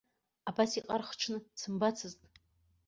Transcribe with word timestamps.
Абас 0.49 0.71
иҟар 0.79 1.01
хҽны 1.07 1.37
дсымбацызт. 1.55 2.21